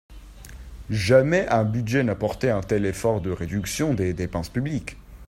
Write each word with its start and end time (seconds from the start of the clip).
Jamais 0.89 1.47
un 1.49 1.63
budget 1.63 2.01
n’a 2.03 2.15
porté 2.15 2.49
un 2.49 2.61
tel 2.61 2.87
effort 2.87 3.21
de 3.21 3.29
réduction 3.29 3.93
des 3.93 4.13
dépenses 4.15 4.49
publiques. 4.49 4.97